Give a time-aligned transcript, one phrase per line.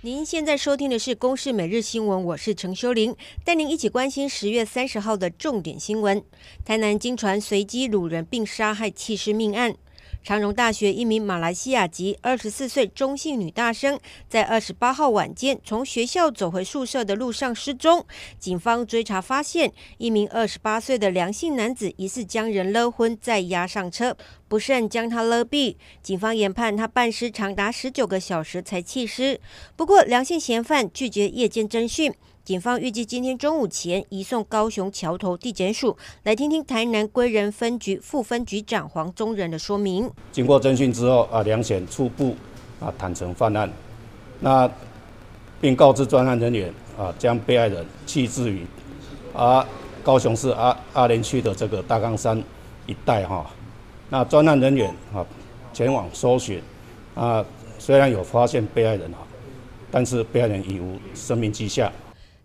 [0.00, 6.22] 您现在收听的是《公视每日新闻》，我是陈修玲，带您一起关心十月三十号的重点新闻。
[6.64, 9.74] 台南惊传随机掳人并杀害弃尸命案。
[10.22, 13.98] 长荣大学一名马来西亚籍二十四岁中性女大生，
[14.28, 18.04] 在二十八号晚间从学校走回宿舍的路上失踪。
[18.38, 24.16] 警方追查发现，一名二十八岁的梁姓男子疑似将人勒昏，再押上车，
[24.48, 25.76] 不慎将他勒毙。
[26.02, 29.38] 警方研判他半尸长达十九个小时才弃尸。
[29.76, 32.12] 不过，梁姓嫌犯拒绝夜间侦讯。
[32.42, 35.94] 警方预计今天中午前移送高雄桥头地检署。
[36.22, 40.10] 来听听台南归仁分局副分局长黄宗仁的说明。
[40.32, 42.34] 经过侦讯之后，啊，梁显初步
[42.80, 43.70] 啊坦承犯案，
[44.40, 44.70] 那
[45.60, 48.66] 并告知专案人员啊，将被害人弃置于
[49.34, 49.66] 啊
[50.02, 52.42] 高雄市阿阿莲区的这个大冈山
[52.86, 53.44] 一带哈。
[54.10, 55.24] 那专案人员啊
[55.72, 56.62] 前往搜寻
[57.14, 57.44] 啊，
[57.78, 59.18] 虽然有发现被害人啊，
[59.90, 61.92] 但是被害人已无生命迹象。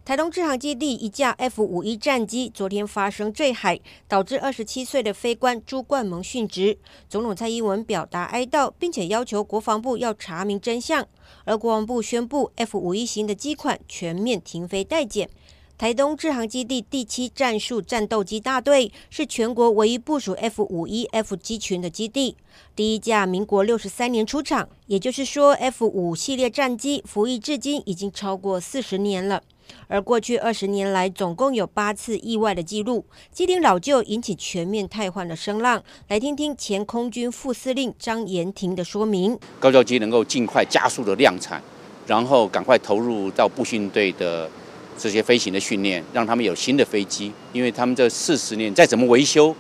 [0.06, 6.78] 台东志航基地一架 F 五一战机昨天发生坠海，导致二十七岁的飞官朱冠蒙殉职。
[7.08, 11.08] 总统蔡英文表达哀悼，并且要求国防部要查明真相。
[11.46, 15.30] 而国防部宣布，F 五一型的机款全面停飞待检。
[15.76, 22.38] 台东志航基地第七战术战斗机大队是全国唯一部署 F 五一 F 机群的基地，
[22.76, 29.42] 第一架民国六十三年出厂，也就是说，F 五系列战机服役至今已经超过四十年了。
[29.88, 35.84] 而过去二十年来，总共有八次意外的记录，机龄老旧引起全面汰换的声浪。
[36.08, 41.62] 来听听前空军副司令张延廷的说明：高教机能够尽快加速的量产，
[42.06, 44.50] 然后赶快投入到步训队的
[44.98, 47.32] 这些飞行的训练，让他们有新的飞机。
[47.52, 49.56] 因为他们这四十年再怎么维修，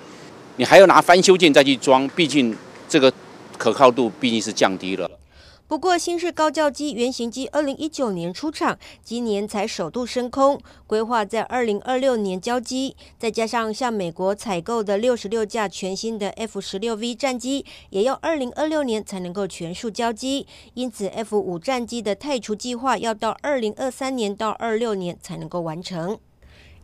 [0.57, 2.55] 你还要拿翻修件再去装，毕竟
[2.87, 3.11] 这个
[3.57, 5.09] 可靠度毕竟是降低了。
[5.73, 12.95] 不过，新式高教机原型机二零一九年出厂，今年才首度升空，规划在二零二六年交机。
[13.17, 20.45] 再加上向美国采购的六十六架全新的 F 十六 V 战机，也要二零二六年才能够全数交机。
[20.75, 26.19] 因此，F 五战机的汰除计划要到二零二三年到二六年才能够完成。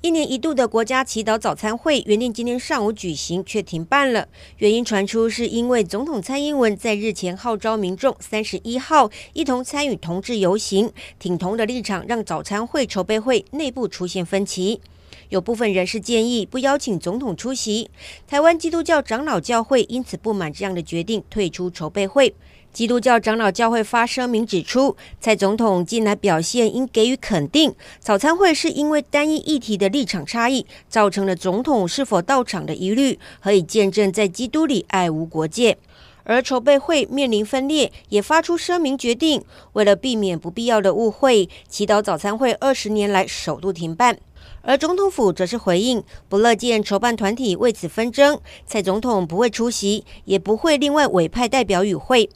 [0.01, 4.29] 一年一度的国家祈祷早餐会原定今天上午举行，却停办了。
[4.59, 10.89] 原因传出是因为总统蔡英文在日前号召民众三十一号一同参与同志游行，
[11.19, 14.79] 挺同的立场让早餐会筹备会内部出现分歧。
[15.29, 17.89] 有部分人士建议不邀请总统出席。
[18.27, 22.35] 台湾基督教长老教会因此不满这样的决定，退出筹备会。
[22.71, 27.73] 基督教长老教会发声明指出，蔡总统近来表现应给予肯定。
[27.99, 35.77] 早餐会是因为单一议题的立场差异，造成了总统是否到场的疑虑，可以见证在基督里爱无国界。
[36.25, 44.19] 而筹备会面临分裂，也发出声明决定，为了避免不必要的误会，祈祷早餐会二十年来首度停办。
[44.61, 52.29] 而总统府则是回应，不乐见筹办团体为此纷争，蔡总统不会出席，也不会另外委派代表与会。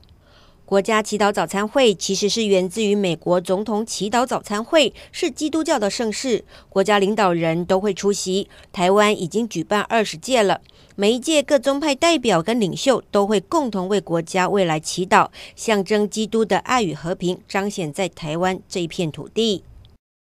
[0.65, 8.47] 国家祈祷早餐会其实是源自于美国总统祈祷早餐会，是基督教的盛事，国家领导人都会出席。
[8.71, 10.61] 台湾已经举办二十届了，
[10.95, 19.63] 每一届各宗派代表跟领袖都会共同为国家未来祈祷，象征基督的爱与和平彰显在台湾这一片土地。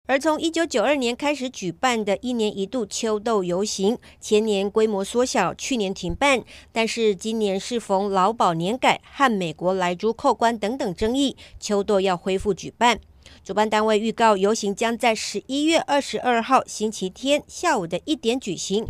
[0.08, 13.00] 而从一九九二年开始举办的一年一度秋斗游行，前年规模缩小，去年停办，但是今年适逢劳保年改和美国来猪扣关等等争议，秋斗要恢复举办。
[13.44, 18.88] 主办单位预告，游行将在十一月二十二号星期天下午的一点举行。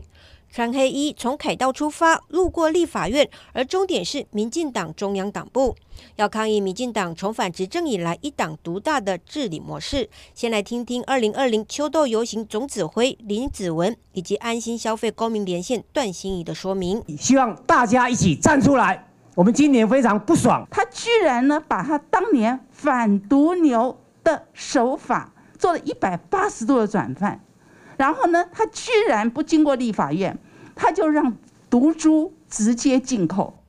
[0.56, 5.76] 穿黑衣从凯道出发，路过立法院，而终点是民进党中央党部，
[6.16, 10.10] 要抗议民进党重返执政以来一党独大的治理模式。
[10.34, 17.04] 先来听听二零二零秋斗游行总指挥林子文以及安心消费公民连线段心怡的说明。
[17.18, 27.42] 希望大家一起站出来，我们今年非常不爽，他居然呢把他当年反毒牛的手法做了一百八十度的转换。
[27.98, 30.38] 然后呢，他居然不经过立法院，
[30.76, 31.38] 他就让
[31.70, 33.62] 毒株直接进口。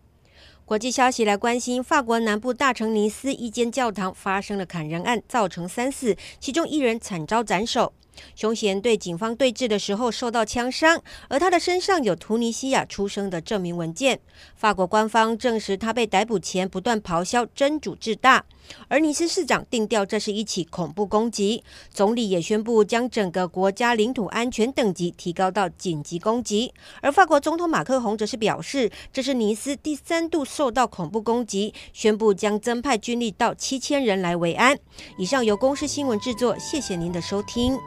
[0.65, 7.93] 国际消息来关心，法国南部大城尼斯一间教堂发生了砍人案，造成三死，其中一人惨遭斩首。
[8.35, 14.21] 凶嫌对警方对峙的时候受到枪伤，而他的身上有突尼西亚出生的证明文件。
[14.55, 18.45] 法国官方证实，他被逮捕前不断咆哮“真主至大”。
[18.89, 26.75] 而尼斯市长定调这是一起恐怖攻击，总理也宣布将整个国家领土安全等级提高到紧急攻击。
[27.01, 34.77] 而法国总统马克宏则是表示，这是尼斯第三度受到恐怖攻击，宣布将增派军力到七千人来维安。
[35.17, 37.79] 以上由公司新闻制作，谢谢您的收听。